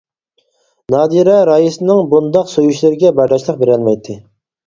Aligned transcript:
نادىرە 0.93 1.35
رەئىسنىڭ 1.49 2.01
بۇنداق 2.13 2.49
سۆيۈشلىرىگە 2.53 3.11
بەرداشلىق 3.19 3.59
بېرەلمەيتتى. 3.61 4.19